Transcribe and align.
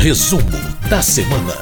Resumo 0.00 0.48
da 0.88 1.02
semana. 1.02 1.54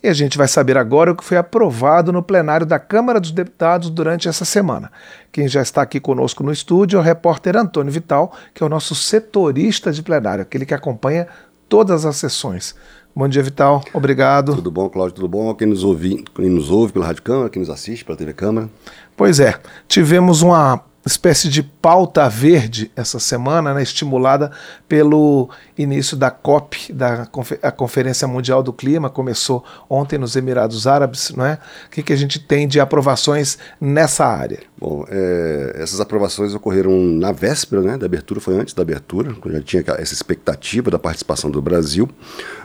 E 0.00 0.06
a 0.06 0.12
gente 0.12 0.38
vai 0.38 0.46
saber 0.46 0.78
agora 0.78 1.10
o 1.10 1.16
que 1.16 1.24
foi 1.24 1.36
aprovado 1.36 2.12
no 2.12 2.22
plenário 2.22 2.64
da 2.64 2.78
Câmara 2.78 3.18
dos 3.18 3.32
Deputados 3.32 3.90
durante 3.90 4.28
essa 4.28 4.44
semana. 4.44 4.92
Quem 5.32 5.48
já 5.48 5.60
está 5.60 5.82
aqui 5.82 5.98
conosco 5.98 6.44
no 6.44 6.52
estúdio 6.52 6.98
é 6.98 7.00
o 7.00 7.02
repórter 7.02 7.56
Antônio 7.56 7.92
Vital, 7.92 8.32
que 8.54 8.62
é 8.62 8.66
o 8.66 8.68
nosso 8.68 8.94
setorista 8.94 9.90
de 9.90 10.04
plenário, 10.04 10.42
aquele 10.42 10.64
que 10.64 10.72
acompanha 10.72 11.26
todas 11.68 12.06
as 12.06 12.14
sessões. 12.14 12.76
Bom 13.12 13.26
dia, 13.26 13.42
Vital. 13.42 13.82
Obrigado. 13.92 14.54
Tudo 14.54 14.70
bom, 14.70 14.88
Cláudio? 14.88 15.16
Tudo 15.16 15.26
bom? 15.26 15.52
Quem 15.52 15.66
nos 15.66 15.82
ouve, 15.82 16.24
quem 16.32 16.48
nos 16.48 16.70
ouve 16.70 16.92
pela 16.92 17.06
Rádio 17.06 17.24
Câmara, 17.24 17.50
quem 17.50 17.58
nos 17.58 17.70
assiste 17.70 18.04
pela 18.04 18.16
TV 18.16 18.34
Câmara. 18.34 18.70
Pois 19.16 19.40
é, 19.40 19.58
tivemos 19.88 20.42
uma 20.42 20.80
espécie 21.08 21.48
de 21.48 21.62
pauta 21.62 22.28
verde 22.28 22.90
essa 22.96 23.18
semana, 23.18 23.72
né, 23.72 23.82
estimulada 23.82 24.50
pelo 24.88 25.48
início 25.78 26.16
da 26.16 26.30
COP, 26.30 26.92
da 26.92 27.28
a 27.62 27.70
Conferência 27.70 28.26
Mundial 28.26 28.62
do 28.62 28.72
Clima, 28.72 29.08
começou 29.08 29.64
ontem 29.88 30.18
nos 30.18 30.34
Emirados 30.34 30.86
Árabes, 30.86 31.32
não 31.36 31.46
é? 31.46 31.58
O 31.86 31.90
que, 31.90 32.02
que 32.02 32.12
a 32.12 32.16
gente 32.16 32.40
tem 32.40 32.66
de 32.66 32.80
aprovações 32.80 33.56
nessa 33.80 34.26
área? 34.26 34.60
Bom, 34.78 35.04
é, 35.08 35.76
essas 35.78 36.00
aprovações 36.00 36.54
ocorreram 36.54 36.90
na 37.00 37.30
véspera 37.30 37.82
né, 37.82 37.96
da 37.96 38.06
abertura, 38.06 38.40
foi 38.40 38.58
antes 38.58 38.74
da 38.74 38.82
abertura, 38.82 39.32
quando 39.34 39.54
já 39.54 39.62
tinha 39.62 39.84
essa 39.98 40.12
expectativa 40.12 40.90
da 40.90 40.98
participação 40.98 41.50
do 41.50 41.62
Brasil. 41.62 42.08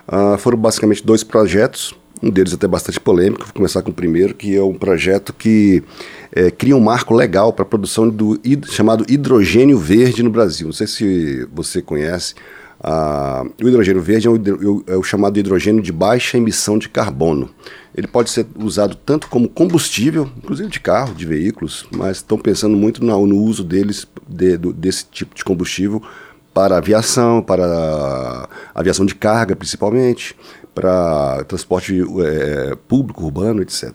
Uh, 0.08 0.38
foram 0.38 0.58
basicamente 0.58 1.06
dois 1.06 1.24
projetos, 1.24 1.96
um 2.22 2.30
deles 2.30 2.54
até 2.54 2.68
bastante 2.68 3.00
polêmico, 3.00 3.46
vou 3.46 3.54
começar 3.54 3.82
com 3.82 3.92
o 3.92 3.94
primeiro, 3.94 4.34
que 4.36 4.56
é 4.56 4.64
um 4.64 4.76
projeto 4.76 5.34
que 5.34 5.84
é, 6.32 6.52
cria 6.52 6.76
um 6.76 6.80
marco 6.80 7.14
legal 7.14 7.52
para 7.52 7.64
a 7.64 7.66
produção 7.66 8.10
do 8.10 8.40
chamado 8.68 9.06
hidrogênio 9.10 9.78
verde 9.78 10.22
no 10.22 10.30
Brasil. 10.30 10.68
Não 10.68 10.74
sei 10.74 10.88
se 10.88 11.48
você 11.52 11.82
conhece. 11.82 12.36
Uh, 12.84 13.48
o 13.64 13.68
hidrogênio 13.68 14.02
verde 14.02 14.28
é 14.28 14.32
o, 14.32 14.84
é 14.88 14.96
o, 14.96 15.04
chamado 15.04 15.38
hidrogênio 15.38 15.84
de 15.84 15.92
baixa 15.92 16.38
emissão 16.38 16.80
de 16.80 16.90
carbono. 16.90 17.48
Ele 17.96 18.08
pode 18.08 18.32
ser 18.32 18.48
usado 18.58 18.96
tanto 18.96 19.28
como 19.28 19.48
combustível, 19.48 20.28
inclusive 20.38 20.68
de 20.68 20.80
carro, 20.80 21.14
de 21.14 21.24
veículos, 21.24 21.86
mas 21.92 22.18
estão 22.18 22.40
pensando 22.40 22.76
muito 22.76 23.04
no, 23.06 23.28
no 23.28 23.38
uso 23.38 23.64
deles, 23.64 24.08
de, 24.28 24.58
do, 24.58 24.74
desse 24.74 25.06
tipo 25.06 25.36
de 25.36 25.44
combustível 25.44 26.02
para 26.54 26.78
aviação, 26.78 27.42
para 27.42 28.50
aviação 28.74 29.06
de 29.06 29.14
carga 29.14 29.56
principalmente, 29.56 30.36
para 30.74 31.44
transporte 31.46 32.02
é, 32.02 32.76
público, 32.88 33.24
urbano, 33.24 33.62
etc. 33.62 33.92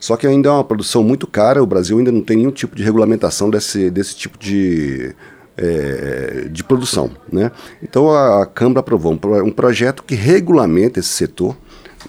Só 0.00 0.16
que 0.16 0.26
ainda 0.26 0.48
é 0.48 0.52
uma 0.52 0.64
produção 0.64 1.02
muito 1.02 1.26
cara, 1.26 1.62
o 1.62 1.66
Brasil 1.66 1.98
ainda 1.98 2.10
não 2.10 2.22
tem 2.22 2.36
nenhum 2.36 2.50
tipo 2.50 2.74
de 2.74 2.82
regulamentação 2.82 3.50
desse, 3.50 3.90
desse 3.90 4.16
tipo 4.16 4.36
de, 4.38 5.14
é, 5.56 6.48
de 6.50 6.64
produção. 6.64 7.10
Né? 7.32 7.50
Então 7.82 8.10
a, 8.10 8.42
a 8.42 8.46
Câmara 8.46 8.80
aprovou 8.80 9.12
um, 9.12 9.44
um, 9.44 9.50
projeto 9.52 10.02
que 10.02 10.14
regulamenta 10.14 10.98
esse 10.98 11.10
setor, 11.10 11.56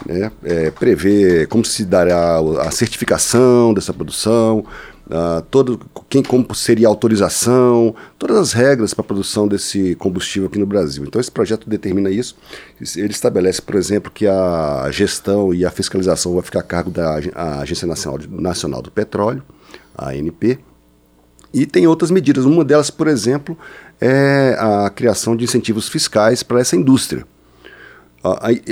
né? 0.05 0.31
é, 0.44 0.71
prevê 0.71 1.45
como 1.47 1.63
se 1.63 1.85
dará 1.85 2.39
a 2.61 2.71
certificação 2.71 3.73
dessa 3.73 3.94
produção, 3.94 4.66
Uh, 5.09 5.41
todo, 5.49 5.79
quem, 6.07 6.21
como 6.21 6.53
seria 6.53 6.88
a 6.88 6.89
autorização, 6.91 7.95
todas 8.19 8.38
as 8.38 8.53
regras 8.53 8.93
para 8.93 9.02
a 9.02 9.07
produção 9.07 9.47
desse 9.47 9.95
combustível 9.95 10.47
aqui 10.47 10.59
no 10.59 10.67
Brasil. 10.67 11.03
Então, 11.03 11.19
esse 11.19 11.31
projeto 11.31 11.67
determina 11.67 12.11
isso. 12.11 12.38
Ele 12.95 13.11
estabelece, 13.11 13.59
por 13.59 13.73
exemplo, 13.73 14.11
que 14.11 14.27
a 14.27 14.88
gestão 14.91 15.51
e 15.51 15.66
a 15.66 15.71
fiscalização 15.71 16.33
vai 16.33 16.43
ficar 16.43 16.59
a 16.59 16.63
cargo 16.63 16.91
da 16.91 17.16
Agência 17.59 17.88
Nacional, 17.88 18.19
Nacional 18.29 18.81
do 18.83 18.91
Petróleo, 18.91 19.41
a 19.97 20.09
ANP. 20.09 20.59
E 21.51 21.66
tem 21.66 21.88
outras 21.88 22.11
medidas. 22.11 22.45
Uma 22.45 22.63
delas, 22.63 22.91
por 22.91 23.07
exemplo, 23.07 23.57
é 23.99 24.55
a 24.59 24.91
criação 24.91 25.35
de 25.35 25.44
incentivos 25.44 25.89
fiscais 25.89 26.44
para 26.44 26.59
essa 26.59 26.75
indústria. 26.75 27.25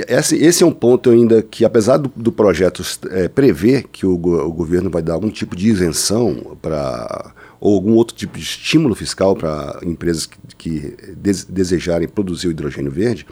Esse, 0.06 0.62
é 0.62 0.66
um 0.66 0.72
ponto 0.72 1.10
ainda 1.10 1.42
que, 1.42 1.64
apesar 1.64 1.96
do, 1.96 2.12
do 2.14 2.30
projeto 2.30 2.82
é, 3.10 3.28
prever 3.28 3.84
que 3.84 4.04
o, 4.04 4.12
o, 4.12 4.52
governo 4.52 4.90
vai 4.90 5.00
dar 5.00 5.14
algum 5.14 5.30
tipo 5.30 5.56
de 5.56 5.68
isenção 5.68 6.56
para 6.60 7.32
ou 7.60 7.74
algum 7.74 7.94
outro 7.94 8.14
tipo 8.14 8.38
de 8.38 8.44
estímulo 8.44 8.94
fiscal 8.94 9.34
para 9.34 9.80
empresas 9.82 10.26
que, 10.26 10.38
que 10.56 10.96
des, 11.16 11.44
desejarem 11.44 12.06
produzir 12.06 12.46
o 12.46 12.50
hidrogênio 12.52 12.90
verde, 12.92 13.26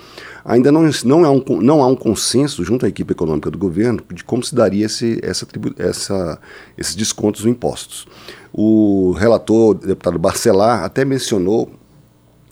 ainda 0.45 0.73
não, 0.73 0.91
não, 1.05 1.25
há 1.25 1.31
um, 1.31 1.45
não 1.61 1.83
há 1.83 1.87
um 1.87 1.95
consenso 1.95 2.65
junto 2.65 2.85
à 2.85 2.89
equipe 2.89 3.13
econômica 3.13 3.51
do 3.51 3.59
governo 3.59 4.03
de 4.13 4.25
como 4.25 4.43
se 4.43 4.55
daria 4.55 4.87
esse, 4.87 5.21
essa, 5.23 5.47
essa, 5.79 6.41
esses 6.77 6.97
descontos 6.97 7.45
no 7.45 7.51
impostos. 7.51 8.07
O 8.53 9.13
relator, 9.13 9.71
o 9.71 9.75
deputado 9.75 10.19
Barcelar, 10.19 10.83
até 10.83 11.05
mencionou 11.05 11.71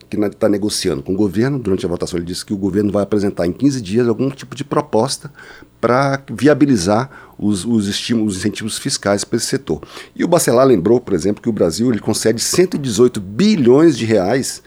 que 0.08 0.16
está 0.16 0.48
negociando 0.48 1.02
com 1.02 1.12
o 1.12 1.16
governo. 1.16 1.58
Durante 1.58 1.84
a 1.84 1.88
votação, 1.88 2.18
ele 2.18 2.26
disse 2.26 2.44
que 2.44 2.52
o 2.52 2.56
governo 2.56 2.92
vai 2.92 3.02
apresentar 3.02 3.46
em 3.46 3.52
15 3.52 3.80
dias 3.80 4.08
algum 4.08 4.30
tipo 4.30 4.54
de 4.54 4.64
proposta 4.64 5.32
para 5.80 6.22
viabilizar 6.30 7.10
os, 7.38 7.64
os 7.64 7.88
estímulos, 7.88 8.34
os 8.34 8.40
incentivos 8.40 8.78
fiscais 8.78 9.24
para 9.24 9.36
esse 9.36 9.46
setor. 9.46 9.82
E 10.14 10.24
o 10.24 10.28
Bacelar 10.28 10.66
lembrou, 10.66 11.00
por 11.00 11.14
exemplo, 11.14 11.42
que 11.42 11.48
o 11.48 11.52
Brasil 11.52 11.90
ele 11.90 12.00
concede 12.00 12.40
118 12.40 13.20
bilhões 13.20 13.96
de 13.96 14.04
reais 14.04 14.62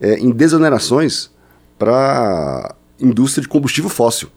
é, 0.00 0.18
em 0.18 0.30
desonerações 0.30 1.30
para 1.78 2.74
indústria 3.00 3.42
de 3.42 3.48
combustível 3.48 3.90
fóssil. 3.90 4.28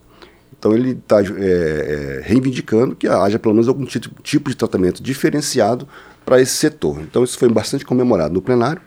Então 0.58 0.74
ele 0.74 0.90
está 0.92 1.20
é, 1.20 1.24
é, 1.24 2.20
reivindicando 2.24 2.96
que 2.96 3.06
haja 3.06 3.38
pelo 3.38 3.54
menos 3.54 3.68
algum 3.68 3.84
tipo 3.84 4.50
de 4.50 4.56
tratamento 4.56 5.02
diferenciado 5.02 5.86
para 6.24 6.40
esse 6.40 6.52
setor. 6.52 7.00
Então 7.00 7.22
isso 7.22 7.38
foi 7.38 7.48
bastante 7.48 7.84
comemorado 7.84 8.34
no 8.34 8.42
plenário. 8.42 8.82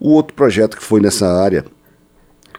O 0.00 0.10
outro 0.10 0.34
projeto 0.34 0.76
que 0.76 0.82
foi 0.82 1.00
nessa 1.00 1.26
área 1.26 1.64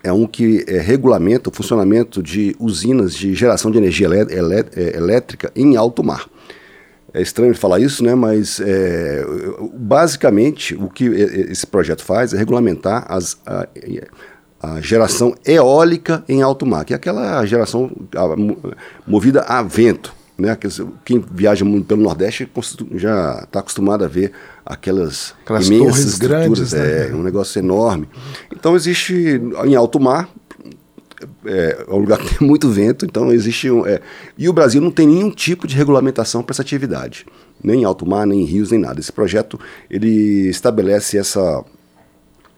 é 0.03 0.11
um 0.11 0.25
que 0.25 0.63
é, 0.67 0.79
regulamenta 0.79 1.50
o 1.50 1.53
funcionamento 1.53 2.22
de 2.22 2.55
usinas 2.59 3.13
de 3.13 3.33
geração 3.33 3.72
de 3.72 3.77
energia 3.77 4.07
é, 4.07 4.97
elétrica 4.97 5.51
em 5.55 5.75
alto 5.75 6.03
mar. 6.03 6.27
É 7.13 7.22
estranho 7.22 7.55
falar 7.55 7.79
isso, 7.79 8.03
né? 8.03 8.13
mas 8.13 8.59
é, 8.59 9.25
basicamente 9.73 10.75
o 10.75 10.89
que 10.89 11.05
esse 11.05 11.66
projeto 11.66 12.03
faz 12.03 12.33
é 12.33 12.38
regulamentar 12.38 13.05
as, 13.09 13.38
a, 13.45 13.67
a, 14.61 14.81
geração 14.81 15.33
eólica 15.44 16.23
em 16.29 16.44
alto 16.44 16.67
mar, 16.67 16.85
que 16.85 16.94
é 16.94 16.95
aquela 16.95 17.44
geração 17.45 17.91
movida 19.07 19.41
a 19.41 19.63
vento. 19.63 20.13
Né? 20.39 20.57
Quem 21.03 21.23
viaja 21.31 21.66
muito 21.66 21.85
pelo 21.85 22.01
Nordeste 22.01 22.50
já 22.95 23.41
está 23.44 23.59
acostumado 23.59 24.05
a 24.05 24.07
ver 24.07 24.31
aquelas, 24.66 25.33
aquelas 25.44 25.67
imensas 25.67 26.17
grandes, 26.17 26.73
né? 26.73 27.09
é 27.09 27.13
um 27.13 27.23
negócio 27.23 27.59
enorme. 27.59 28.07
Então 28.51 28.75
existe 28.75 29.41
em 29.66 29.75
alto 29.75 30.00
mar 30.00 30.29
é, 31.45 31.85
é 31.88 31.94
um 31.94 31.97
lugar 31.97 32.17
que 32.19 32.38
tem 32.38 32.47
muito 32.47 32.69
vento, 32.69 33.05
então 33.05 33.31
existe 33.31 33.69
um, 33.69 33.85
é, 33.85 34.00
e 34.38 34.47
o 34.47 34.53
Brasil 34.53 34.81
não 34.81 34.91
tem 34.91 35.07
nenhum 35.07 35.29
tipo 35.29 35.67
de 35.67 35.75
regulamentação 35.75 36.41
para 36.41 36.53
essa 36.53 36.61
atividade, 36.61 37.25
nem 37.61 37.81
em 37.81 37.83
alto 37.83 38.06
mar, 38.06 38.25
nem 38.25 38.41
em 38.41 38.45
rios, 38.45 38.71
nem 38.71 38.79
nada. 38.79 39.00
Esse 39.00 39.11
projeto 39.11 39.59
ele 39.89 40.47
estabelece 40.47 41.17
essa 41.17 41.63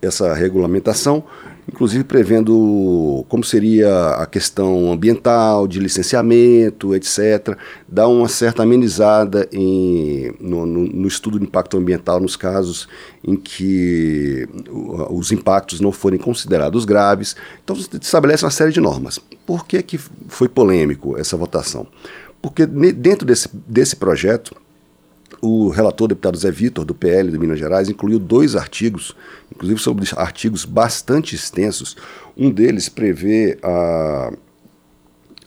essa 0.02 0.34
regulamentação 0.34 1.24
inclusive 1.72 2.04
prevendo 2.04 3.26
como 3.30 3.44
seria 3.44 4.10
a 4.12 4.26
questão 4.26 4.92
ambiental, 4.92 5.68
de 5.68 5.80
licenciamento, 5.80 6.94
etc. 6.96 7.58
Dá 7.88 8.08
uma 8.08 8.28
certa 8.28 8.64
amenizada 8.64 9.48
em, 9.52 10.34
no, 10.40 10.66
no, 10.66 10.86
no 10.86 11.08
estudo 11.08 11.40
de 11.40 11.46
impacto 11.46 11.78
ambiental 11.78 12.20
nos 12.20 12.36
casos 12.36 12.88
em 13.24 13.36
que 13.36 14.48
os 15.10 15.32
impactos 15.32 15.80
não 15.80 15.92
forem 15.92 16.20
considerados 16.20 16.86
graves. 16.86 17.36
Então, 17.64 17.76
estabelece 17.76 18.44
uma 18.44 18.52
série 18.52 18.72
de 18.72 18.82
normas. 18.82 19.20
Por 19.46 19.66
que, 19.66 19.82
que 19.82 19.98
foi 20.28 20.50
polêmico 20.50 21.18
essa 21.18 21.38
votação? 21.38 21.88
Porque 22.42 22.66
dentro 22.66 23.26
desse, 23.26 23.48
desse 23.68 23.96
projeto, 23.96 24.56
o 25.42 25.70
relator, 25.70 26.08
deputado 26.08 26.38
Zé 26.38 26.52
Vitor, 26.52 26.86
do 26.86 26.94
PL 26.94 27.32
de 27.32 27.38
Minas 27.38 27.58
Gerais, 27.58 27.90
incluiu 27.90 28.20
dois 28.20 28.56
artigos, 28.56 29.16
inclusive 29.52 29.80
sobre 29.82 30.08
artigos 30.16 30.66
bastante 30.66 31.36
extensos. 31.36 31.98
Um 32.38 32.52
deles 32.52 32.88
prevê 32.88 33.58
a, 33.64 34.32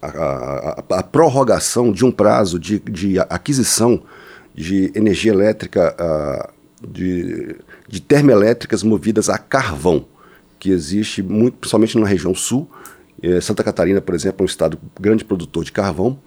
a, 0.02 0.08
a, 0.08 0.98
a 0.98 1.02
prorrogação 1.02 1.92
de 1.92 2.04
um 2.04 2.10
prazo 2.10 2.58
de, 2.58 2.80
de 2.80 3.18
aquisição 3.20 4.02
de 4.54 4.90
energia 4.94 5.32
elétrica, 5.32 6.50
de, 6.86 7.56
de 7.88 8.00
termoelétricas 8.00 8.82
movidas 8.82 9.28
a 9.28 9.38
carvão, 9.38 10.06
que 10.58 10.70
existe 10.70 11.22
muito, 11.22 11.58
principalmente 11.58 11.98
na 11.98 12.06
região 12.06 12.34
sul. 12.34 12.68
Eh, 13.22 13.40
Santa 13.40 13.62
Catarina, 13.62 14.00
por 14.00 14.14
exemplo, 14.14 14.38
é 14.40 14.42
um 14.42 14.46
estado 14.46 14.78
grande 14.98 15.24
produtor 15.24 15.64
de 15.64 15.72
carvão 15.72 16.18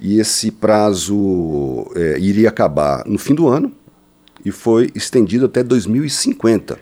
e 0.00 0.20
esse 0.20 0.50
prazo 0.50 1.90
é, 1.94 2.18
iria 2.18 2.48
acabar 2.48 3.04
no 3.06 3.18
fim 3.18 3.34
do 3.34 3.48
ano 3.48 3.72
e 4.44 4.50
foi 4.50 4.90
estendido 4.94 5.46
até 5.46 5.62
2050 5.62 6.78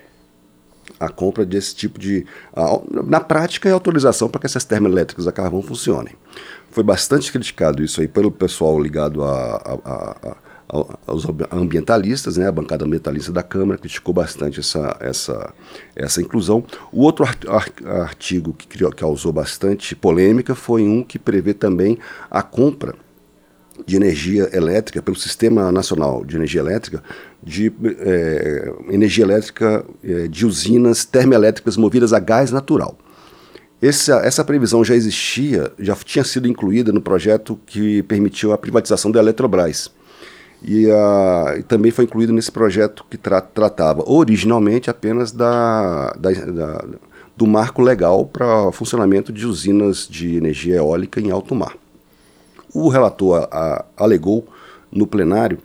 a 0.99 1.09
compra 1.09 1.45
desse 1.45 1.75
tipo 1.75 1.99
de. 1.99 2.27
A, 2.55 2.81
na 2.93 3.21
prática, 3.21 3.69
é 3.69 3.73
autorização 3.73 4.29
para 4.29 4.41
que 4.41 4.47
essas 4.47 4.65
termoelétricas 4.65 5.27
a 5.27 5.33
carvão 5.33 5.63
funcionem. 5.63 6.15
Foi 6.71 6.83
bastante 6.83 7.31
criticado 7.31 7.83
isso 7.83 8.01
aí 8.01 8.09
pelo 8.09 8.31
pessoal 8.31 8.81
ligado 8.81 9.23
a, 9.23 9.57
a, 9.85 10.37
aos 11.07 11.25
ambientalistas, 11.53 12.37
né, 12.37 12.49
a 12.49 12.53
bancada 12.53 12.85
ambientalista 12.85 13.33
da 13.33 13.43
Câmara 13.43 13.79
criticou 13.79 14.13
bastante 14.13 14.61
essa, 14.61 14.97
essa, 15.01 15.55
essa 15.95 16.21
inclusão. 16.21 16.65
O 16.91 17.03
outro 17.03 17.25
artigo 17.85 18.53
que 18.53 18.67
criou, 18.67 18.91
causou 18.91 19.33
bastante 19.33 19.95
polêmica 19.95 20.55
foi 20.55 20.83
um 20.83 21.03
que 21.03 21.19
prevê 21.19 21.55
também 21.55 21.99
a 22.31 22.43
compra 22.43 22.95
de 23.85 23.97
energia 23.97 24.49
elétrica 24.53 25.03
pelo 25.03 25.17
Sistema 25.17 25.71
Nacional 25.71 26.25
de 26.25 26.37
Energia 26.37 26.61
Elétrica, 26.61 27.03
de 27.43 27.73
é, 27.99 28.73
energia 28.91 29.25
elétrica 29.25 29.85
é, 30.03 30.29
de 30.29 30.47
usinas 30.47 31.05
termoelétricas 31.05 31.77
movidas 31.77 32.13
a 32.13 32.19
gás 32.19 32.51
natural. 32.51 32.97
Essa, 33.81 34.17
essa 34.25 34.43
previsão 34.45 34.83
já 34.83 34.95
existia, 34.95 35.71
já 35.79 35.95
tinha 35.97 36.25
sido 36.25 36.49
incluída 36.49 36.93
no 36.93 37.01
projeto 37.01 37.59
que 37.67 38.03
permitiu 38.05 38.53
a 38.53 38.59
privatização 38.59 39.11
da 39.11 39.21
Eletrobras. 39.21 39.91
E, 40.63 40.91
a, 40.91 41.57
e 41.59 41.63
também 41.63 41.93
foi 41.93 42.05
incluído 42.05 42.33
nesse 42.33 42.51
projeto 42.51 43.05
que 43.11 43.19
tra, 43.19 43.41
tratava 43.41 44.03
originalmente 44.07 44.89
apenas 44.89 45.31
da, 45.31 46.11
da, 46.19 46.31
da 46.31 46.85
do 47.37 47.47
marco 47.47 47.83
legal 47.83 48.25
para 48.25 48.73
funcionamento 48.73 49.31
de 49.31 49.47
usinas 49.47 50.09
de 50.09 50.37
energia 50.37 50.77
eólica 50.77 51.21
em 51.21 51.31
alto 51.31 51.55
mar. 51.55 51.77
O 52.79 52.91
relator 52.91 53.49
a, 53.51 53.59
a, 53.59 53.85
alegou 53.97 54.47
no 54.93 55.07
plenário 55.07 55.57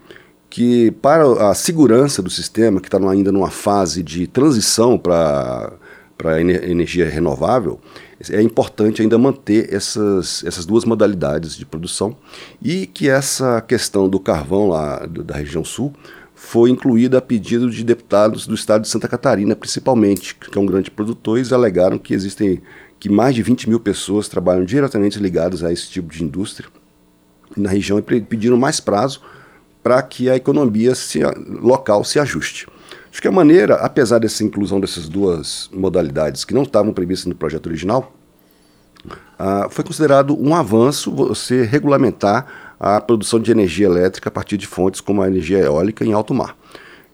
que, 0.49 0.91
para 1.01 1.49
a 1.49 1.53
segurança 1.53 2.21
do 2.21 2.29
sistema, 2.29 2.79
que 2.79 2.87
está 2.87 2.97
ainda 2.97 3.33
numa 3.33 3.51
fase 3.51 4.01
de 4.01 4.27
transição 4.27 4.97
para 4.97 5.77
energia 6.39 7.09
renovável, 7.09 7.81
é 8.29 8.41
importante 8.41 9.01
ainda 9.01 9.17
manter 9.17 9.73
essas, 9.73 10.41
essas 10.45 10.65
duas 10.65 10.85
modalidades 10.85 11.57
de 11.57 11.65
produção 11.65 12.15
e 12.61 12.87
que 12.87 13.09
essa 13.09 13.59
questão 13.59 14.07
do 14.07 14.17
carvão 14.17 14.69
lá 14.69 15.05
da 15.05 15.35
região 15.35 15.65
sul 15.65 15.93
foi 16.33 16.69
incluída 16.69 17.17
a 17.17 17.21
pedido 17.21 17.69
de 17.69 17.83
deputados 17.83 18.47
do 18.47 18.55
estado 18.55 18.83
de 18.83 18.87
Santa 18.87 19.09
Catarina, 19.09 19.53
principalmente, 19.53 20.33
que 20.33 20.57
é 20.57 20.61
um 20.61 20.65
grande 20.65 20.89
produtor, 20.89 21.37
e 21.37 21.53
alegaram 21.53 21.97
que 21.97 22.13
existem 22.13 22.61
que 22.97 23.09
mais 23.09 23.35
de 23.35 23.43
20 23.43 23.67
mil 23.67 23.81
pessoas 23.81 24.29
trabalham 24.29 24.63
diretamente 24.63 25.19
ligadas 25.19 25.61
a 25.61 25.73
esse 25.73 25.89
tipo 25.89 26.09
de 26.09 26.23
indústria 26.23 26.69
na 27.55 27.69
região 27.69 27.99
e 27.99 28.01
pediram 28.01 28.57
mais 28.57 28.79
prazo 28.79 29.21
para 29.83 30.01
que 30.01 30.29
a 30.29 30.35
economia 30.35 30.95
se, 30.95 31.19
local 31.61 32.03
se 32.03 32.19
ajuste. 32.19 32.67
Que 33.19 33.27
a 33.27 33.31
maneira, 33.31 33.75
apesar 33.75 34.19
dessa 34.19 34.43
inclusão 34.43 34.79
dessas 34.79 35.07
duas 35.07 35.69
modalidades 35.71 36.43
que 36.43 36.53
não 36.53 36.63
estavam 36.63 36.93
previstas 36.93 37.27
no 37.27 37.35
projeto 37.35 37.67
original, 37.67 38.13
uh, 39.05 39.69
foi 39.69 39.83
considerado 39.83 40.35
um 40.39 40.55
avanço 40.55 41.11
você 41.11 41.63
regulamentar 41.63 42.73
a 42.79 42.99
produção 42.99 43.39
de 43.39 43.51
energia 43.51 43.85
elétrica 43.85 44.29
a 44.29 44.31
partir 44.31 44.57
de 44.57 44.65
fontes 44.65 45.01
como 45.01 45.21
a 45.21 45.27
energia 45.27 45.59
eólica 45.59 46.03
em 46.03 46.13
alto 46.13 46.33
mar. 46.33 46.57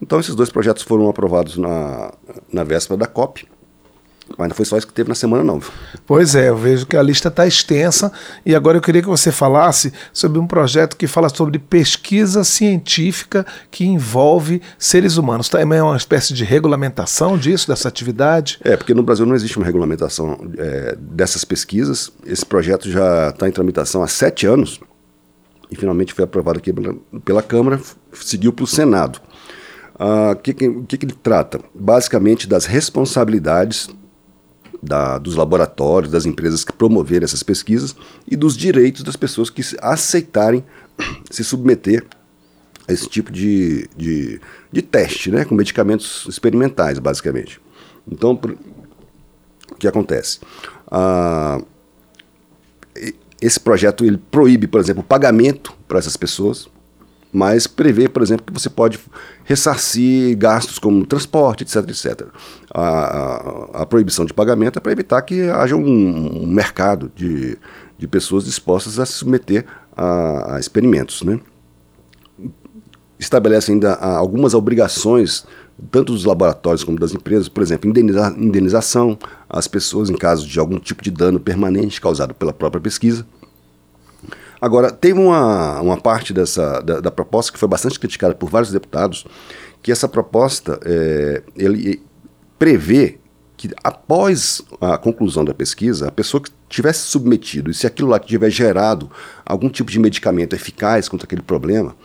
Então, 0.01 0.19
esses 0.19 0.35
dois 0.35 0.49
projetos 0.49 0.83
foram 0.83 1.09
aprovados 1.09 1.57
na, 1.57 2.13
na 2.53 2.63
véspera 2.63 2.97
da 2.97 3.07
COP. 3.07 3.45
Mas 4.37 4.49
não 4.49 4.55
foi 4.55 4.65
só 4.65 4.77
isso 4.77 4.87
que 4.87 4.93
teve 4.93 5.09
na 5.09 5.15
semana, 5.15 5.43
não. 5.43 5.61
Pois 6.05 6.35
é, 6.35 6.49
eu 6.49 6.57
vejo 6.57 6.85
que 6.85 6.97
a 6.97 7.01
lista 7.01 7.27
está 7.27 7.45
extensa 7.45 8.11
e 8.45 8.55
agora 8.55 8.77
eu 8.77 8.81
queria 8.81 9.01
que 9.01 9.07
você 9.07 9.31
falasse 9.31 9.93
sobre 10.11 10.39
um 10.39 10.47
projeto 10.47 10.97
que 10.97 11.07
fala 11.07 11.29
sobre 11.29 11.59
pesquisa 11.59 12.43
científica 12.43 13.45
que 13.69 13.85
envolve 13.85 14.61
seres 14.77 15.17
humanos. 15.17 15.49
Também 15.49 15.79
é 15.79 15.83
uma 15.83 15.97
espécie 15.97 16.33
de 16.33 16.43
regulamentação 16.43 17.37
disso, 17.37 17.67
dessa 17.67 17.87
atividade? 17.87 18.59
É, 18.63 18.75
porque 18.75 18.93
no 18.93 19.03
Brasil 19.03 19.25
não 19.25 19.35
existe 19.35 19.57
uma 19.57 19.65
regulamentação 19.65 20.39
é, 20.57 20.97
dessas 20.99 21.45
pesquisas. 21.45 22.11
Esse 22.25 22.45
projeto 22.45 22.89
já 22.89 23.29
está 23.29 23.47
em 23.47 23.51
tramitação 23.51 24.03
há 24.03 24.07
sete 24.07 24.45
anos 24.45 24.79
e 25.69 25.75
finalmente 25.75 26.13
foi 26.13 26.23
aprovado 26.23 26.59
aqui 26.59 26.71
pela, 26.71 26.95
pela 27.23 27.43
Câmara, 27.43 27.79
seguiu 28.13 28.53
para 28.53 28.63
o 28.63 28.67
Senado. 28.67 29.19
O 29.99 30.35
que, 30.35 30.53
que, 30.53 30.97
que, 30.97 31.05
ele 31.05 31.13
trata? 31.13 31.59
Basicamente 31.73 32.47
das 32.47 32.65
responsabilidades 32.65 33.89
da, 34.81 35.17
dos 35.17 35.35
laboratórios, 35.35 36.11
das 36.11 36.25
empresas 36.25 36.63
que 36.63 36.73
promoverem 36.73 37.25
essas 37.25 37.43
pesquisas 37.43 37.95
e 38.27 38.35
dos 38.35 38.55
direitos 38.55 39.03
das 39.03 39.15
pessoas 39.15 39.49
que 39.49 39.61
aceitarem 39.81 40.63
se 41.29 41.43
submeter 41.43 42.05
a 42.87 42.93
esse 42.93 43.07
tipo 43.07 43.31
de, 43.31 43.89
de, 43.95 44.39
de 44.71 44.81
teste, 44.81 45.29
né, 45.29 45.43
com 45.43 45.55
medicamentos 45.55 46.25
experimentais, 46.29 46.99
basicamente. 46.99 47.59
Então, 48.09 48.39
o 49.71 49.75
que 49.75 49.87
acontece? 49.87 50.39
Ah, 50.89 51.61
esse 53.41 53.59
projeto 53.59 54.05
ele 54.05 54.17
proíbe, 54.17 54.67
por 54.67 54.79
exemplo, 54.79 55.01
o 55.01 55.05
pagamento 55.05 55.73
para 55.87 55.99
essas 55.99 56.15
pessoas, 56.17 56.67
mas 57.31 57.67
prevê, 57.67 58.07
por 58.07 58.21
exemplo, 58.21 58.45
que 58.45 58.53
você 58.53 58.69
pode 58.69 58.99
ressarcir 59.43 60.37
gastos 60.37 60.79
como 60.79 61.05
transporte, 61.05 61.63
etc, 61.63 61.89
etc. 61.89 62.27
A, 62.73 62.81
a, 62.81 63.81
a 63.81 63.85
proibição 63.85 64.25
de 64.25 64.33
pagamento 64.33 64.77
é 64.77 64.79
para 64.79 64.91
evitar 64.91 65.21
que 65.21 65.49
haja 65.49 65.75
um, 65.75 66.43
um 66.43 66.47
mercado 66.47 67.11
de, 67.15 67.57
de 67.97 68.07
pessoas 68.07 68.45
dispostas 68.45 68.99
a 68.99 69.05
se 69.05 69.13
submeter 69.13 69.65
a, 69.95 70.55
a 70.55 70.59
experimentos. 70.59 71.21
Né? 71.23 71.39
Estabelece 73.19 73.71
ainda 73.71 73.93
algumas 73.93 74.53
obrigações, 74.53 75.45
tanto 75.91 76.13
dos 76.13 76.23
laboratórios 76.23 76.83
como 76.83 76.99
das 76.99 77.13
empresas, 77.13 77.49
por 77.49 77.61
exemplo, 77.61 77.89
indeniza, 77.89 78.33
indenização 78.37 79.17
às 79.49 79.67
pessoas 79.67 80.09
em 80.09 80.15
caso 80.15 80.47
de 80.47 80.59
algum 80.59 80.79
tipo 80.79 81.03
de 81.03 81.11
dano 81.11 81.39
permanente 81.39 81.99
causado 81.99 82.33
pela 82.33 82.53
própria 82.53 82.81
pesquisa. 82.81 83.25
Agora, 84.59 84.91
teve 84.91 85.19
uma, 85.19 85.79
uma 85.81 85.97
parte 85.97 86.33
dessa, 86.33 86.81
da, 86.81 86.99
da, 86.99 87.11
proposta 87.11 87.51
que 87.51 87.59
foi 87.59 87.67
bastante 87.67 87.99
criticada 87.99 88.33
por 88.33 88.49
vários 88.49 88.71
deputados, 88.71 89.25
que 89.83 89.91
essa 89.91 90.07
proposta 90.07 90.79
é, 90.83 91.43
ele 91.55 92.01
prevê 92.57 93.19
que 93.55 93.69
após 93.83 94.61
a 94.79 94.97
conclusão 94.97 95.43
da 95.43 95.53
pesquisa, 95.53 96.07
a 96.07 96.11
pessoa 96.11 96.41
que 96.41 96.51
tivesse 96.69 96.99
submetido, 96.99 97.71
e 97.71 97.73
se 97.73 97.87
aquilo 97.87 98.09
lá 98.09 98.19
tiver 98.19 98.49
gerado 98.49 99.09
algum 99.45 99.69
tipo 99.69 99.89
de 99.91 99.99
medicamento 99.99 100.55
eficaz 100.55 101.09
contra 101.09 101.25
aquele 101.25 101.41
problema, 101.41 101.95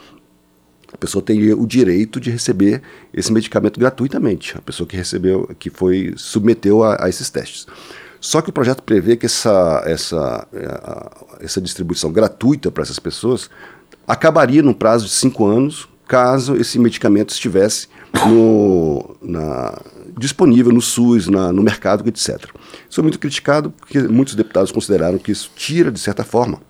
a 0.92 0.96
pessoa 0.96 1.22
teria 1.22 1.56
o 1.56 1.66
direito 1.66 2.20
de 2.20 2.30
receber 2.30 2.82
esse 3.12 3.32
medicamento 3.32 3.80
gratuitamente, 3.80 4.56
a 4.56 4.62
pessoa 4.62 4.86
que 4.86 4.96
recebeu, 4.96 5.48
que 5.58 5.70
foi 5.70 6.14
submeteu 6.16 6.82
a, 6.82 7.04
a 7.04 7.08
esses 7.08 7.30
testes. 7.30 7.66
Só 8.22 8.40
que 8.40 8.50
o 8.50 8.52
projeto 8.52 8.84
prevê 8.84 9.16
que 9.16 9.26
essa, 9.26 9.82
essa, 9.84 10.46
é, 10.52 11.44
essa 11.44 11.60
distribuição 11.60 12.12
gratuita 12.12 12.70
para 12.70 12.84
essas 12.84 13.00
pessoas 13.00 13.50
acabaria 14.06 14.62
no 14.62 14.72
prazo 14.72 15.06
de 15.06 15.10
cinco 15.10 15.44
anos, 15.44 15.88
caso 16.06 16.54
esse 16.54 16.78
medicamento 16.78 17.30
estivesse 17.30 17.88
no, 18.28 19.16
na, 19.20 19.76
disponível 20.16 20.72
no 20.72 20.80
SUS, 20.80 21.26
na, 21.26 21.52
no 21.52 21.64
mercado, 21.64 22.08
etc. 22.08 22.48
Isso 22.88 23.00
é 23.00 23.02
muito 23.02 23.18
criticado 23.18 23.72
porque 23.72 23.98
muitos 23.98 24.36
deputados 24.36 24.70
consideraram 24.70 25.18
que 25.18 25.32
isso 25.32 25.50
tira, 25.56 25.90
de 25.90 25.98
certa 25.98 26.22
forma, 26.22 26.60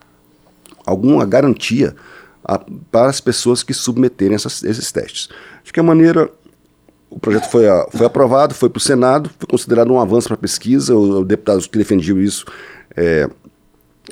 alguma 0.86 1.26
garantia 1.26 1.94
a, 2.42 2.58
para 2.90 3.10
as 3.10 3.20
pessoas 3.20 3.62
que 3.62 3.74
submeterem 3.74 4.34
essas, 4.34 4.62
esses 4.62 4.90
testes. 4.90 5.28
Acho 5.62 5.70
que 5.70 5.82
maneira 5.82 6.30
o 7.14 7.20
projeto 7.20 7.50
foi, 7.50 7.64
foi 7.90 8.06
aprovado, 8.06 8.54
foi 8.54 8.70
para 8.70 8.78
o 8.78 8.80
Senado, 8.80 9.30
foi 9.38 9.46
considerado 9.46 9.92
um 9.92 10.00
avanço 10.00 10.28
para 10.28 10.34
a 10.34 10.38
pesquisa. 10.38 10.96
Os 10.96 11.26
deputados 11.26 11.66
que 11.66 11.76
defendiam 11.76 12.18
isso 12.18 12.46
é, 12.96 13.28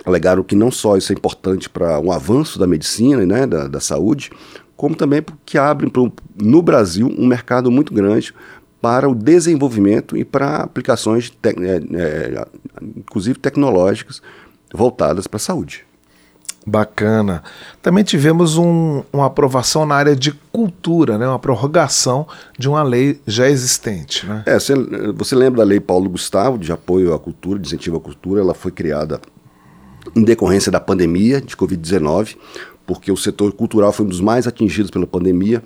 alegaram 0.05 0.43
que 0.43 0.55
não 0.55 0.71
só 0.71 0.97
isso 0.97 1.13
é 1.13 1.17
importante 1.17 1.69
para 1.69 1.99
um 1.99 2.13
avanço 2.13 2.59
da 2.59 2.67
medicina, 2.67 3.25
né, 3.25 3.47
da, 3.47 3.67
da 3.67 3.81
saúde, 3.81 4.31
como 4.77 4.95
também 4.95 5.23
porque 5.23 5.57
abre 5.57 5.89
pro, 5.91 6.13
no 6.41 6.61
Brasil 6.61 7.09
um 7.19 7.27
mercado 7.27 7.71
muito 7.71 7.93
grande 7.93 8.35
para 8.81 9.09
o 9.09 9.15
desenvolvimento 9.15 10.17
e 10.17 10.25
para 10.25 10.59
aplicações, 10.59 11.31
te, 11.31 11.49
é, 11.49 11.81
é, 11.95 12.47
inclusive 12.97 13.39
tecnológicas, 13.39 14.23
voltadas 14.73 15.27
para 15.27 15.37
a 15.37 15.41
saúde. 15.41 15.87
Bacana. 16.67 17.43
Também 17.81 18.05
tivemos 18.05 18.59
um, 18.59 19.03
uma 19.13 19.27
aprovação 19.27 19.87
na 19.87 19.95
área 19.95 20.15
de 20.15 20.33
cultura, 20.53 21.17
né? 21.17 21.27
uma 21.27 21.39
prorrogação 21.39 22.27
de 22.59 22.69
uma 22.69 22.83
lei 22.83 23.21
já 23.27 23.49
existente. 23.49 24.27
Né? 24.27 24.43
É, 24.47 24.59
você, 24.59 24.75
você 25.15 25.35
lembra 25.35 25.59
da 25.59 25.65
lei 25.65 25.81
Paulo 25.81 26.11
Gustavo, 26.11 26.59
de 26.59 26.71
apoio 26.71 27.15
à 27.15 27.19
cultura, 27.19 27.59
de 27.59 27.67
incentivo 27.67 27.97
à 27.97 28.01
cultura? 28.01 28.41
Ela 28.41 28.55
foi 28.55 28.71
criada 28.71 29.21
em 30.15 30.23
decorrência 30.23 30.71
da 30.71 30.81
pandemia 30.81 31.41
de 31.41 31.57
Covid-19, 31.57 32.37
porque 32.87 33.11
o 33.11 33.17
setor 33.17 33.53
cultural 33.53 33.93
foi 33.93 34.05
um 34.05 34.09
dos 34.09 34.21
mais 34.21 34.47
atingidos 34.47 34.91
pela 34.91 35.07
pandemia. 35.07 35.63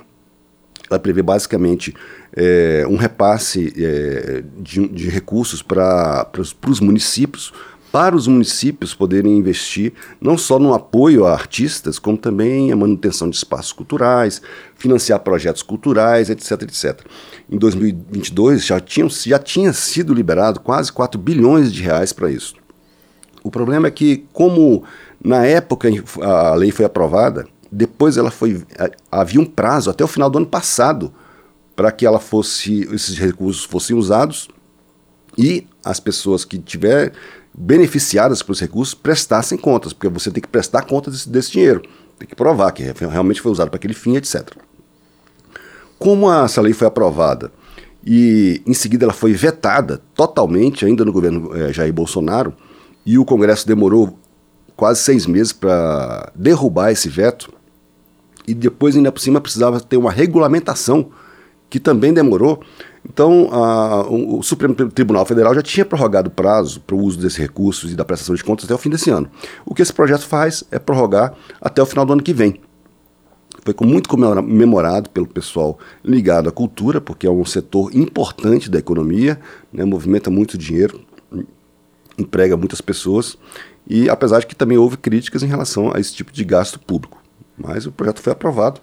Ela 0.89 0.99
prevê 0.99 1.23
basicamente 1.23 1.95
é, 2.37 2.87
um 2.89 2.97
repasse 2.97 3.73
é, 3.77 4.45
de, 4.59 4.87
de 4.89 5.09
recursos 5.09 5.63
para 5.63 6.29
os 6.69 6.81
municípios 6.81 7.53
para 7.95 8.17
os 8.17 8.27
municípios 8.27 8.93
poderem 8.93 9.39
investir 9.39 9.93
não 10.21 10.37
só 10.37 10.59
no 10.59 10.75
apoio 10.75 11.25
a 11.25 11.33
artistas, 11.33 11.97
como 11.97 12.19
também 12.19 12.73
a 12.73 12.77
manutenção 12.77 13.31
de 13.31 13.37
espaços 13.37 13.73
culturais, 13.73 14.43
financiar 14.75 15.21
projetos 15.21 15.63
culturais, 15.63 16.29
etc, 16.29 16.63
etc. 16.63 17.07
Em 17.49 17.57
2022 17.57 18.67
já, 18.67 18.81
tinham, 18.81 19.09
já 19.09 19.39
tinha 19.39 19.73
sido 19.73 20.13
liberado 20.13 20.59
quase 20.59 20.93
4 20.93 21.21
bilhões 21.21 21.73
de 21.73 21.83
reais 21.83 22.13
para 22.13 22.29
isso. 22.29 22.57
O 23.45 23.51
problema 23.51 23.87
é 23.87 23.93
que, 23.93 24.25
como 24.33 24.83
na 25.23 25.47
época 25.47 25.89
a 26.21 26.55
lei 26.57 26.73
foi 26.73 26.85
aprovada, 26.85 27.47
depois 27.71 28.17
ela 28.17 28.33
foi. 28.33 28.65
Havia 29.09 29.41
um 29.41 29.47
prazo 29.47 29.89
até 29.89 30.03
o 30.03 30.09
final 30.09 30.29
do 30.29 30.39
ano 30.39 30.49
passado 30.49 31.15
para 31.77 31.93
que 31.93 32.05
ela 32.05 32.19
fosse, 32.19 32.89
esses 32.93 33.17
recursos 33.17 33.63
fossem 33.63 33.95
usados 33.95 34.49
e 35.39 35.65
as 35.85 36.01
pessoas 36.01 36.45
que 36.45 36.59
tiver 36.59 37.13
beneficiadas 37.57 38.43
pelos 38.43 38.61
recursos 38.61 38.95
prestassem 38.95 39.57
contas, 39.57 39.93
porque 39.93 40.09
você 40.09 40.31
tem 40.31 40.43
que 40.43 40.49
prestar 40.49 40.83
contas 40.83 41.15
desse, 41.15 41.29
desse 41.29 41.53
dinheiro, 41.53 41.83
tem 42.19 42.27
que 42.27 42.35
provar 42.35 42.73
que 42.73 42.83
realmente 42.83 43.41
foi 43.41 43.53
usado 43.53 43.71
para 43.71 43.77
aquele 43.77 43.95
fim, 43.95 44.17
etc. 44.17 44.51
Como 45.99 46.31
essa 46.31 46.61
lei 46.61 46.73
foi 46.73 46.87
aprovada 46.87 47.53
e 48.05 48.61
em 48.67 48.75
seguida 48.75 49.07
ela 49.07 49.13
foi 49.13 49.33
vetada 49.33 50.03
totalmente, 50.15 50.85
ainda 50.85 51.05
no 51.05 51.13
governo 51.13 51.57
é, 51.57 51.73
Jair 51.73 51.93
Bolsonaro, 51.93 52.55
e 53.07 53.19
o 53.19 53.25
Congresso 53.25 53.67
demorou 53.67 54.19
quase 54.77 55.01
seis 55.01 55.27
meses 55.27 55.53
para 55.53 56.31
derrubar 56.35 56.91
esse 56.91 57.09
veto, 57.09 57.53
e 58.47 58.53
depois, 58.53 58.95
ainda 58.95 59.11
por 59.11 59.21
cima, 59.21 59.41
precisava 59.41 59.81
ter 59.81 59.97
uma 59.97 60.11
regulamentação, 60.11 61.11
que 61.71 61.81
também 61.81 62.13
demorou. 62.13 62.63
Então, 63.07 63.49
a, 63.53 64.07
o, 64.09 64.39
o, 64.39 64.43
Supremo 64.43 64.75
Tribunal 64.75 65.27
Federal 65.27 65.55
já 65.55 65.63
tinha 65.63 65.85
prorrogado 65.85 66.29
o 66.29 66.33
prazo 66.33 66.81
para 66.81 66.97
o 66.97 67.03
uso 67.03 67.19
desses 67.19 67.39
recursos 67.39 67.93
e 67.93 67.95
da 67.95 68.05
prestação 68.05 68.35
de 68.35 68.43
contas 68.43 68.65
até 68.65 68.75
o 68.75 68.79
fim 68.79 68.89
desse 68.89 69.11
ano. 69.11 69.29
O 69.65 69.75
que 69.75 69.83
esse 69.83 69.93
projeto 69.93 70.27
faz 70.27 70.65
é 70.71 70.79
prorrogar 70.79 71.35
até 71.61 71.83
o 71.83 71.87
final 71.87 72.07
do 72.07 72.15
ano 72.15 72.23
que 72.23 72.33
vem. 72.33 72.61
Foi 73.63 73.75
muito 73.87 74.09
comemorado 74.09 75.09
pelo 75.11 75.27
pessoal 75.27 75.79
ligado 76.05 76.49
à 76.49 76.53
cultura, 76.53 77.01
porque 77.01 77.27
é 77.27 77.31
um 77.31 77.45
setor 77.45 77.95
importante 77.95 78.71
da 78.71 78.79
economia, 78.79 79.41
né, 79.73 79.85
movimenta 79.85 80.31
muito 80.31 80.59
dinheiro, 80.59 81.01
emprega 82.19 82.57
muitas 82.57 82.81
pessoas, 82.81 83.39
e 83.87 84.09
apesar 84.09 84.41
de 84.41 84.47
que 84.47 84.55
também 84.55 84.77
houve 84.77 84.97
críticas 84.97 85.43
em 85.43 85.47
relação 85.47 85.93
a 85.95 86.01
esse 86.01 86.15
tipo 86.15 86.33
de 86.33 86.45
gasto 86.45 86.79
público. 86.79 87.23
Mas 87.57 87.87
o 87.87 87.93
projeto 87.93 88.21
foi 88.21 88.33
aprovado 88.33 88.81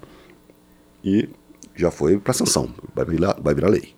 e 1.04 1.28
já 1.76 1.90
foi 1.90 2.18
para 2.18 2.32
sanção, 2.32 2.70
vai 2.94 3.04
virar, 3.04 3.36
vai 3.40 3.54
virar 3.54 3.68
lei. 3.68 3.94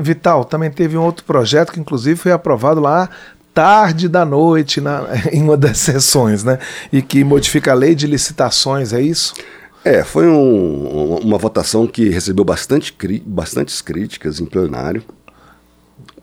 Vital, 0.00 0.44
também 0.44 0.70
teve 0.70 0.96
um 0.96 1.02
outro 1.02 1.24
projeto 1.24 1.72
que 1.72 1.80
inclusive 1.80 2.18
foi 2.18 2.32
aprovado 2.32 2.80
lá 2.80 3.08
tarde 3.54 4.08
da 4.08 4.24
noite 4.24 4.80
na, 4.80 5.06
em 5.32 5.42
uma 5.42 5.56
das 5.56 5.78
sessões, 5.78 6.44
né? 6.44 6.58
E 6.92 7.02
que 7.02 7.22
modifica 7.24 7.72
a 7.72 7.74
lei 7.74 7.94
de 7.94 8.06
licitações, 8.06 8.92
é 8.92 9.00
isso? 9.00 9.34
É, 9.84 10.04
foi 10.04 10.26
um, 10.26 11.16
uma 11.18 11.38
votação 11.38 11.86
que 11.86 12.10
recebeu 12.10 12.44
bastante, 12.44 12.94
bastantes 13.24 13.80
críticas 13.80 14.40
em 14.40 14.44
plenário. 14.44 15.02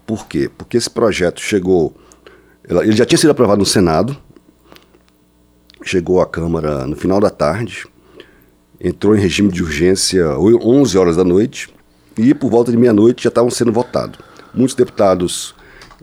Por 0.06 0.28
quê? 0.28 0.50
Porque 0.56 0.78
esse 0.78 0.90
projeto 0.90 1.42
chegou. 1.42 1.96
Ele 2.68 2.96
já 2.96 3.06
tinha 3.06 3.18
sido 3.18 3.32
aprovado 3.32 3.60
no 3.60 3.66
Senado, 3.66 4.16
chegou 5.84 6.22
à 6.22 6.26
Câmara 6.26 6.86
no 6.86 6.96
final 6.96 7.20
da 7.20 7.30
tarde, 7.30 7.86
entrou 8.80 9.16
em 9.16 9.20
regime 9.20 9.52
de 9.52 9.64
urgência 9.64 10.38
11 10.38 10.98
horas 10.98 11.16
da 11.16 11.24
noite 11.24 11.70
e 12.18 12.34
por 12.34 12.50
volta 12.50 12.72
de 12.72 12.78
meia-noite 12.78 13.24
já 13.24 13.30
estavam 13.30 13.52
sendo 13.52 13.72
votados. 13.72 14.20
Muitos 14.54 14.76
deputados 14.76 15.54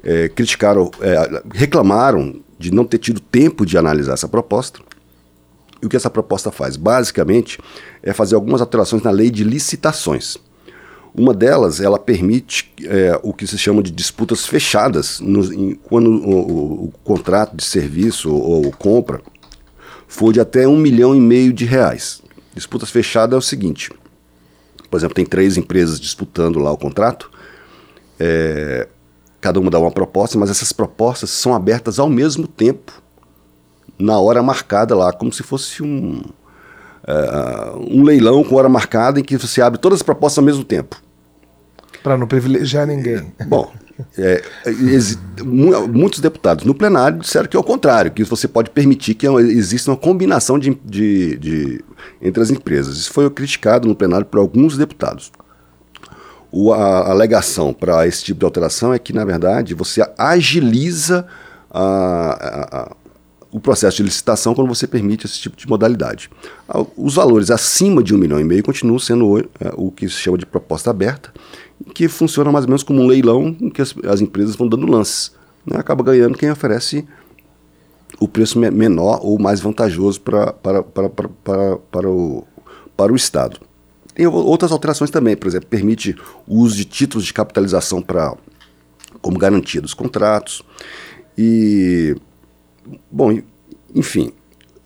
é, 0.03 0.29
criticaram, 0.29 0.91
é, 1.01 1.43
reclamaram 1.53 2.41
de 2.59 2.73
não 2.73 2.85
ter 2.85 2.99
tido 2.99 3.21
tempo 3.21 3.67
de 3.67 3.77
analisar 3.77 4.15
essa 4.15 4.29
proposta. 4.29 4.81
E 5.83 5.87
o 5.87 5.89
que 5.89 5.97
essa 5.97 6.11
proposta 6.11 6.51
faz? 6.51 6.77
Basicamente, 6.77 7.59
é 8.03 8.13
fazer 8.13 8.35
algumas 8.35 8.61
alterações 8.61 9.03
na 9.03 9.11
lei 9.11 9.31
de 9.31 9.45
licitações. 9.45 10.37
Uma 11.15 11.33
delas, 11.33 11.81
ela 11.81 11.99
permite 11.99 12.73
é, 12.83 13.19
o 13.23 13.33
que 13.33 13.47
se 13.47 13.57
chama 13.57 13.83
de 13.83 13.91
disputas 13.91 14.47
fechadas, 14.47 15.21
no, 15.21 15.53
em, 15.53 15.75
quando 15.75 16.09
o, 16.09 16.31
o, 16.31 16.85
o, 16.87 16.93
contrato 17.05 17.57
de 17.57 17.65
serviço 17.65 18.35
ou, 18.35 18.65
ou 18.65 18.73
compra 18.73 19.21
for 20.09 20.33
de 20.33 20.41
até 20.41 20.67
um 20.67 20.77
milhão 20.77 21.15
e 21.15 21.21
meio 21.21 21.53
de 21.53 21.65
reais. 21.65 22.21
Disputas 22.55 22.91
fechadas 22.91 23.35
é 23.35 23.39
o 23.39 23.43
seguinte: 23.43 23.91
por 24.91 24.97
exemplo, 24.99 25.15
tem 25.15 25.25
três 25.25 25.57
empresas 25.57 26.01
disputando 26.01 26.59
lá 26.59 26.71
o 26.71 26.77
contrato, 26.77 27.31
é, 28.19 28.89
cada 29.41 29.61
uma 29.61 29.71
dá 29.71 29.79
uma 29.79 29.91
proposta, 29.91 30.39
mas 30.39 30.51
essas 30.51 30.73
propostas 30.73 31.31
são 31.31 31.55
abertas 31.55 31.99
ao 31.99 32.09
mesmo 32.09 32.47
tempo, 32.47 32.93
na 33.99 34.19
hora 34.19 34.43
marcada 34.43 34.95
lá, 34.97 35.13
como 35.13 35.33
se 35.33 35.43
fosse 35.43 35.83
um, 35.83 36.23
é, 37.07 37.73
um 37.77 38.03
leilão 38.03 38.43
com 38.43 38.55
hora 38.57 38.69
marcada 38.69 39.21
em 39.21 39.23
que 39.23 39.37
você 39.37 39.61
abre 39.61 39.79
todas 39.79 39.99
as 39.99 40.03
propostas 40.03 40.39
ao 40.39 40.45
mesmo 40.45 40.65
tempo. 40.65 41.01
Para 42.03 42.17
não 42.17 42.27
privilegiar 42.27 42.87
ninguém. 42.87 43.33
Bom, 43.47 43.73
é, 44.19 44.43
muitos 45.89 46.21
deputados 46.21 46.65
no 46.65 46.75
plenário 46.75 47.19
disseram 47.19 47.49
que 47.49 47.57
é 47.57 47.61
o 47.61 47.65
contrário, 47.65 48.11
que 48.11 48.25
você 48.25 48.49
pode 48.49 48.71
permitir 48.71 49.15
que 49.15 49.27
exista 49.27 49.91
uma 49.91 49.97
combinação 49.97 50.59
de, 50.59 50.77
de, 50.85 51.37
de, 51.39 51.85
entre 52.21 52.43
as 52.43 52.51
empresas. 52.51 52.97
Isso 52.97 53.13
foi 53.13 53.29
criticado 53.31 53.87
no 53.87 53.95
plenário 53.95 54.27
por 54.27 54.39
alguns 54.39 54.77
deputados. 54.77 55.31
O, 56.51 56.73
a, 56.73 56.77
a 56.77 57.11
alegação 57.11 57.73
para 57.73 58.07
esse 58.07 58.25
tipo 58.25 58.41
de 58.41 58.45
alteração 58.45 58.93
é 58.93 58.99
que, 58.99 59.13
na 59.13 59.25
verdade, 59.25 59.75
você 59.75 60.05
agiliza 60.19 61.27
a, 61.71 62.79
a, 62.79 62.97
o 63.51 63.61
processo 63.61 63.99
de 63.99 64.03
licitação 64.03 64.55
quando 64.55 64.69
você 64.69 64.87
permite 64.87 65.27
esse 65.27 65.39
tipo 65.39 65.57
de 65.57 65.69
modalidade. 65.69 66.29
Os 66.97 67.15
valores 67.15 67.51
acima 67.51 68.03
de 68.03 68.15
um 68.15 68.19
milhão 68.19 68.41
e 68.41 68.45
meio 68.45 68.65
continuam 68.65 68.99
sendo 68.99 69.29
o, 69.29 69.39
é, 69.39 69.47
o 69.75 69.93
que 69.93 70.09
se 70.09 70.17
chama 70.17 70.39
de 70.39 70.45
proposta 70.47 70.91
aberta 70.91 71.33
que 71.93 72.09
funciona 72.09 72.51
mais 72.51 72.65
ou 72.65 72.69
menos 72.69 72.83
como 72.83 73.01
um 73.01 73.07
leilão 73.07 73.57
em 73.61 73.69
que 73.69 73.83
as, 73.83 73.95
as 74.09 74.21
empresas 74.21 74.57
vão 74.57 74.69
dando 74.69 74.87
lances. 74.87 75.33
Né? 75.67 75.77
Acaba 75.79 76.03
ganhando 76.03 76.39
quem 76.39 76.51
oferece 76.51 77.05
o 78.21 78.29
preço 78.29 78.59
me 78.59 78.71
menor 78.71 79.21
ou 79.23 79.39
mais 79.39 79.61
vantajoso 79.61 80.21
pra, 80.21 80.53
para, 80.53 80.83
para, 80.83 81.09
para, 81.09 81.29
para, 81.29 81.77
para, 81.77 82.11
o, 82.11 82.45
para 82.97 83.13
o 83.13 83.17
Estado. 83.17 83.61
Tem 84.15 84.27
outras 84.27 84.71
alterações 84.71 85.11
também, 85.11 85.37
por 85.37 85.49
exemplo, 85.49 85.69
permite 85.69 86.17
o 86.47 86.59
uso 86.61 86.77
de 86.77 86.85
títulos 86.85 87.27
de 87.27 87.33
capitalização 87.33 88.01
para 88.01 88.35
como 89.21 89.39
garantia 89.39 89.81
dos 89.81 89.95
contratos. 89.95 90.63
E, 91.37 92.15
bom, 93.11 93.41
enfim, 93.93 94.33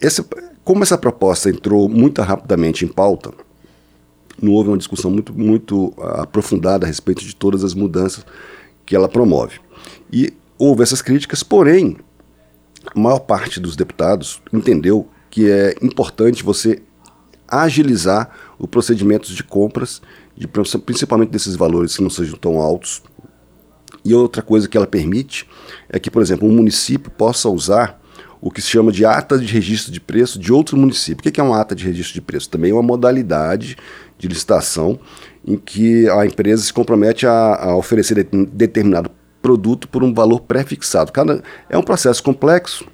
esse, 0.01 0.25
como 0.65 0.83
essa 0.83 0.97
proposta 0.97 1.51
entrou 1.51 1.89
muito 1.89 2.23
rapidamente 2.23 2.85
em 2.85 2.89
pauta, 2.89 3.33
não 4.41 4.53
houve 4.53 4.71
uma 4.71 4.79
discussão 4.79 5.11
muito, 5.11 5.33
muito 5.33 5.93
ah, 5.99 6.23
aprofundada 6.23 6.87
a 6.87 6.89
respeito 6.89 7.25
de 7.25 7.35
todas 7.35 7.65
as 7.65 7.75
mudanças 7.75 8.25
que 8.85 8.95
ela 8.95 9.09
promove. 9.09 9.61
E 10.13 10.33
houve 10.59 10.83
essas 10.83 11.03
críticas, 11.03 11.43
porém, 11.43 11.97
a 12.95 12.99
maior 12.99 13.21
parte 13.21 13.61
dos 13.61 13.77
deputados 13.77 14.41
entendeu 14.53 15.09
que 15.31 15.51
é 15.51 15.75
importante 15.83 16.43
você 16.43 16.83
agilizar 17.47 18.31
o 18.59 18.67
procedimento 18.67 19.33
de 19.33 19.43
compras, 19.43 20.03
de, 20.37 20.47
principalmente 20.47 21.31
desses 21.31 21.57
valores 21.57 21.97
que 21.97 22.03
não 22.03 22.11
sejam 22.11 22.37
tão 22.37 22.59
altos. 22.59 23.03
E 24.05 24.15
outra 24.15 24.43
coisa 24.43 24.69
que 24.69 24.77
ela 24.77 24.87
permite 24.87 25.47
é 25.89 25.99
que, 25.99 26.11
por 26.11 26.23
exemplo, 26.23 26.49
um 26.49 26.53
município 26.53 27.11
possa 27.11 27.49
usar 27.49 28.01
o 28.41 28.51
que 28.51 28.63
se 28.63 28.69
chama 28.69 28.93
de 28.93 29.05
ata 29.05 29.39
de 29.39 29.53
registro 29.53 29.93
de 29.93 30.01
preço 30.01 30.39
de 30.39 30.53
outro 30.53 30.77
município. 30.77 31.29
O 31.29 31.33
que 31.33 31.41
é 31.41 31.43
uma 31.43 31.61
ata 31.61 31.75
de 31.75 31.85
registro 31.85 32.15
de 32.15 32.21
preço? 32.21 32.49
Também 32.49 32.71
é 32.71 32.75
uma 32.75 32.83
modalidade 32.83 33.77
de 34.19 34.29
licitação 34.29 34.99
em 35.47 35.57
que 35.57 36.09
a 36.11 36.27
empresa 36.27 36.63
se 36.63 36.73
compromete 36.73 37.27
a, 37.27 37.55
a 37.55 37.77
oferecer 37.77 38.25
de, 38.25 38.47
determinado 38.47 39.11
produto 39.41 39.89
por 39.89 40.03
um 40.03 40.13
valor 40.13 40.41
pré-fixado. 40.41 41.13
Cada, 41.13 41.43
é 41.71 41.79
um 41.79 41.83
processo 41.83 42.23
complexo. 42.23 42.87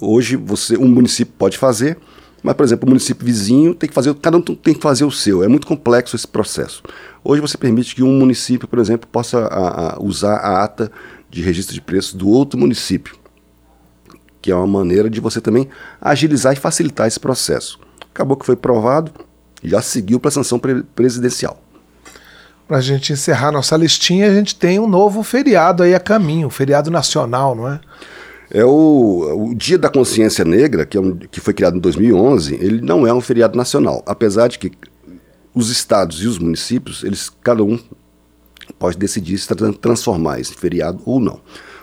Hoje 0.00 0.36
você, 0.36 0.76
um 0.76 0.88
município 0.88 1.34
pode 1.36 1.58
fazer, 1.58 1.98
mas, 2.42 2.54
por 2.54 2.64
exemplo, 2.64 2.86
o 2.86 2.88
município 2.88 3.24
vizinho 3.24 3.74
tem 3.74 3.88
que 3.88 3.94
fazer, 3.94 4.14
cada 4.14 4.36
um 4.36 4.40
tem 4.40 4.74
que 4.74 4.80
fazer 4.80 5.04
o 5.04 5.10
seu. 5.10 5.44
É 5.44 5.48
muito 5.48 5.66
complexo 5.66 6.16
esse 6.16 6.26
processo. 6.26 6.82
Hoje 7.22 7.40
você 7.40 7.56
permite 7.56 7.94
que 7.94 8.02
um 8.02 8.18
município, 8.18 8.66
por 8.66 8.78
exemplo, 8.78 9.08
possa 9.08 9.46
a, 9.46 9.94
a 9.94 10.02
usar 10.02 10.36
a 10.36 10.64
ata 10.64 10.90
de 11.30 11.40
registro 11.40 11.74
de 11.74 11.80
preços 11.80 12.14
do 12.14 12.28
outro 12.28 12.58
município, 12.58 13.16
que 14.40 14.50
é 14.50 14.54
uma 14.56 14.66
maneira 14.66 15.08
de 15.08 15.20
você 15.20 15.40
também 15.40 15.68
agilizar 16.00 16.52
e 16.52 16.56
facilitar 16.56 17.06
esse 17.06 17.20
processo. 17.20 17.78
Acabou 18.10 18.36
que 18.36 18.44
foi 18.44 18.56
provado, 18.56 19.12
já 19.62 19.80
seguiu 19.82 20.18
para 20.18 20.28
a 20.28 20.32
sanção 20.32 20.58
pre 20.58 20.82
presidencial. 20.82 21.62
Para 22.66 22.78
a 22.78 22.80
gente 22.80 23.12
encerrar 23.12 23.52
nossa 23.52 23.76
listinha, 23.76 24.30
a 24.30 24.34
gente 24.34 24.54
tem 24.54 24.78
um 24.78 24.88
novo 24.88 25.22
feriado 25.22 25.82
aí 25.82 25.94
a 25.94 26.00
caminho, 26.00 26.48
feriado 26.48 26.90
nacional, 26.90 27.54
não 27.54 27.68
é? 27.68 27.80
É 28.50 28.64
o, 28.64 29.50
o 29.50 29.54
Dia 29.54 29.78
da 29.78 29.88
Consciência 29.88 30.44
Negra, 30.44 30.84
que, 30.84 30.96
é 30.96 31.00
um, 31.00 31.16
que 31.16 31.40
foi 31.40 31.54
criado 31.54 31.76
em 31.76 31.80
2011, 31.80 32.54
ele 32.54 32.82
não 32.82 33.06
é 33.06 33.12
um 33.12 33.20
feriado 33.20 33.56
nacional, 33.56 34.02
apesar 34.06 34.48
de 34.48 34.58
que 34.58 34.72
os 35.54 35.70
estados 35.70 36.22
e 36.22 36.26
os 36.26 36.38
municípios, 36.38 37.02
eles 37.02 37.30
cada 37.42 37.62
um 37.62 37.78
pode 38.78 38.96
decidir 38.98 39.38
se 39.38 39.48
transformar 39.80 40.40
esse 40.40 40.54
feriado 40.54 41.00
ou 41.04 41.20
não. 41.20 41.40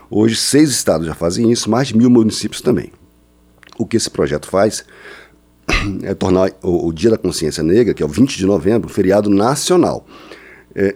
Hoje, 0.09 0.35
seis 0.35 0.69
estados 0.69 1.05
já 1.05 1.13
fazem 1.13 1.51
isso, 1.51 1.69
mais 1.69 1.87
de 1.87 1.97
mil 1.97 2.09
municípios 2.09 2.61
também. 2.61 2.91
O 3.77 3.85
que 3.85 3.97
esse 3.97 4.09
projeto 4.09 4.47
faz 4.47 4.83
é 6.03 6.13
tornar 6.13 6.51
o, 6.61 6.87
o, 6.87 6.93
Dia 6.93 7.11
da 7.11 7.17
Consciência 7.17 7.63
Negra, 7.63 7.93
que 7.93 8.03
é 8.03 8.05
o 8.05 8.09
20 8.09 8.37
de 8.37 8.45
novembro, 8.45 8.89
feriado 8.89 9.29
nacional. 9.29 10.05
É, 10.75 10.95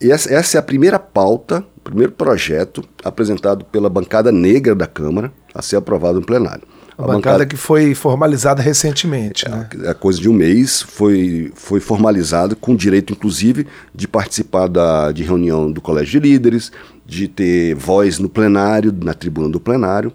essa, 0.00 0.32
essa, 0.32 0.58
é 0.58 0.60
a 0.60 0.62
primeira 0.62 0.98
pauta, 0.98 1.64
o 1.76 1.80
primeiro 1.80 2.12
projeto 2.12 2.82
apresentado 3.04 3.64
pela 3.64 3.88
bancada 3.88 4.32
negra 4.32 4.74
da 4.74 4.86
Câmara 4.86 5.32
a 5.54 5.60
ser 5.60 5.76
aprovado 5.76 6.20
no 6.20 6.26
plenário. 6.26 6.62
A, 6.96 7.02
a 7.02 7.06
bancada, 7.06 7.14
bancada, 7.14 7.46
que 7.46 7.56
foi 7.56 7.94
formalizada 7.94 8.62
recentemente. 8.62 9.46
É, 9.46 9.50
né? 9.50 9.68
é 9.84 9.94
coisa 9.94 10.20
de 10.20 10.28
um 10.28 10.32
mês, 10.32 10.82
foi, 10.82 11.50
foi 11.54 11.80
formalizado 11.80 12.56
com 12.56 12.74
direito, 12.74 13.12
inclusive, 13.12 13.66
de 13.94 14.06
participar 14.06 14.68
da, 14.68 15.12
de 15.12 15.22
reunião 15.22 15.70
do 15.70 15.80
Colégio 15.80 16.20
de 16.20 16.28
Líderes, 16.28 16.70
de 17.06 17.26
ter 17.28 17.74
voz 17.74 18.18
no 18.18 18.28
plenário, 18.28 18.94
na 19.02 19.14
tribuna 19.14 19.48
do 19.48 19.60
plenário. 19.60 20.12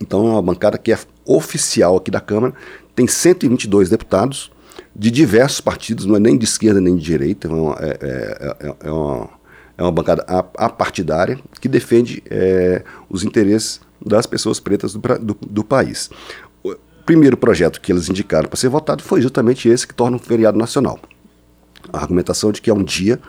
Então 0.00 0.26
é 0.26 0.30
uma 0.30 0.42
bancada 0.42 0.78
que 0.78 0.92
é 0.92 0.98
oficial 1.26 1.96
aqui 1.96 2.10
da 2.10 2.20
Câmara, 2.20 2.54
tem 2.94 3.06
122 3.06 3.88
deputados 3.88 4.50
de 4.96 5.10
diversos 5.10 5.60
partidos, 5.60 6.06
não 6.06 6.16
é 6.16 6.20
nem 6.20 6.36
de 6.36 6.44
esquerda 6.44 6.80
nem 6.80 6.96
de 6.96 7.04
direita, 7.04 7.48
é 7.48 7.50
uma, 7.50 7.76
é, 7.78 7.98
é, 8.00 8.56
é, 8.66 8.76
é 8.80 8.90
uma, 8.90 9.30
é 9.78 9.82
uma 9.82 9.92
bancada 9.92 10.24
apartidária 10.56 11.38
que 11.60 11.68
defende 11.68 12.22
é, 12.30 12.82
os 13.08 13.24
interesses 13.24 13.80
das 14.04 14.26
pessoas 14.26 14.58
pretas 14.58 14.94
do, 14.94 15.00
do, 15.18 15.36
do 15.40 15.64
país. 15.64 16.10
O 16.64 16.74
primeiro 17.04 17.36
projeto 17.36 17.80
que 17.80 17.92
eles 17.92 18.08
indicaram 18.08 18.48
para 18.48 18.58
ser 18.58 18.68
votado 18.68 19.02
foi 19.02 19.20
justamente 19.20 19.68
esse 19.68 19.86
que 19.86 19.94
torna 19.94 20.16
um 20.16 20.20
feriado 20.20 20.58
nacional. 20.58 20.98
A 21.92 21.98
argumentação 21.98 22.52
de 22.52 22.60
que 22.60 22.70
é 22.70 22.74
um 22.74 22.84
dia 22.84 23.20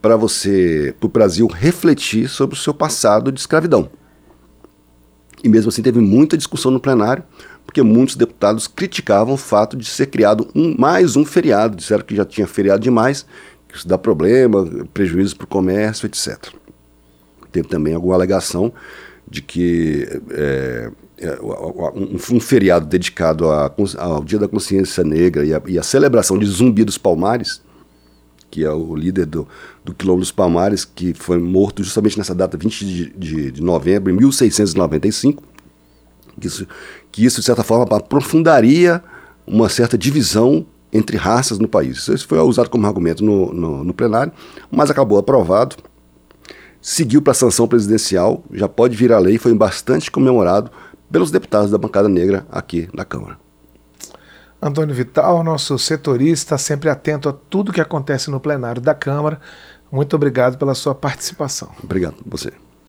para 0.00 0.16
você, 0.16 0.94
para 0.98 1.06
o 1.06 1.10
Brasil 1.10 1.46
refletir 1.46 2.28
sobre 2.28 2.54
o 2.54 2.58
seu 2.58 2.74
passado 2.74 3.32
de 3.32 3.40
escravidão. 3.40 3.90
E 5.44 5.48
mesmo 5.48 5.68
assim 5.68 5.82
teve 5.82 6.00
muita 6.00 6.38
discussão 6.38 6.70
no 6.70 6.80
plenário, 6.80 7.22
porque 7.66 7.82
muitos 7.82 8.16
deputados 8.16 8.66
criticavam 8.66 9.34
o 9.34 9.36
fato 9.36 9.76
de 9.76 9.84
ser 9.84 10.06
criado 10.06 10.48
um, 10.54 10.74
mais 10.78 11.16
um 11.16 11.24
feriado, 11.24 11.76
disseram 11.76 12.02
que 12.02 12.16
já 12.16 12.24
tinha 12.24 12.46
feriado 12.46 12.80
demais, 12.80 13.26
que 13.68 13.76
isso 13.76 13.86
dá 13.86 13.98
problema, 13.98 14.66
prejuízos 14.94 15.34
para 15.34 15.44
o 15.44 15.48
comércio, 15.48 16.06
etc. 16.06 16.48
Teve 17.52 17.68
também 17.68 17.94
alguma 17.94 18.14
alegação 18.14 18.72
de 19.28 19.42
que 19.42 20.08
é, 20.30 20.90
é 21.18 21.40
um, 21.42 22.36
um, 22.36 22.40
feriado 22.40 22.86
dedicado 22.86 23.50
a, 23.50 23.70
ao 23.98 24.24
Dia 24.24 24.38
da 24.38 24.48
Consciência 24.48 25.04
Negra 25.04 25.44
e 25.44 25.52
a, 25.52 25.60
e 25.66 25.78
a, 25.78 25.82
celebração 25.82 26.38
de 26.38 26.46
Zumbi 26.46 26.84
dos 26.84 26.96
Palmares, 26.96 27.60
que 28.54 28.64
é 28.64 28.70
o 28.70 28.94
líder 28.94 29.26
do, 29.26 29.48
do 29.84 29.92
Quilombo 29.92 30.20
dos 30.20 30.30
Palmares, 30.30 30.84
que 30.84 31.12
foi 31.12 31.38
morto 31.38 31.82
justamente 31.82 32.16
nessa 32.16 32.32
data, 32.32 32.56
20 32.56 32.86
de, 32.86 33.10
de, 33.10 33.50
de 33.50 33.60
novembro 33.60 34.12
de 34.12 34.16
1695, 34.16 35.42
que 36.40 36.46
isso, 36.46 36.66
que 37.10 37.24
isso, 37.24 37.40
de 37.40 37.46
certa 37.46 37.64
forma, 37.64 37.84
aprofundaria 37.96 39.02
uma 39.44 39.68
certa 39.68 39.98
divisão 39.98 40.64
entre 40.92 41.16
raças 41.16 41.58
no 41.58 41.66
país. 41.66 42.06
Isso 42.06 42.28
foi 42.28 42.38
usado 42.38 42.70
como 42.70 42.86
argumento 42.86 43.24
no, 43.24 43.52
no, 43.52 43.82
no 43.82 43.92
plenário, 43.92 44.32
mas 44.70 44.88
acabou 44.88 45.18
aprovado, 45.18 45.74
seguiu 46.80 47.20
para 47.20 47.32
a 47.32 47.34
sanção 47.34 47.66
presidencial, 47.66 48.44
já 48.52 48.68
pode 48.68 48.94
virar 48.94 49.18
lei, 49.18 49.36
foi 49.36 49.52
bastante 49.52 50.12
comemorado 50.12 50.70
pelos 51.10 51.32
deputados 51.32 51.72
da 51.72 51.78
bancada 51.78 52.08
negra 52.08 52.46
aqui 52.52 52.88
na 52.94 53.04
Câmara. 53.04 53.43
Antônio 54.66 54.94
Vital, 54.94 55.44
nosso 55.44 55.78
setorista, 55.78 56.56
sempre 56.56 56.88
atento 56.88 57.28
a 57.28 57.34
tudo 57.34 57.70
que 57.70 57.82
acontece 57.82 58.30
no 58.30 58.40
plenário 58.40 58.80
da 58.80 58.94
Câmara. 58.94 59.38
Muito 59.92 60.16
obrigado 60.16 60.56
pela 60.56 60.74
sua 60.74 60.94
participação. 60.94 61.70
Obrigado, 61.82 62.16
você. 62.24 62.50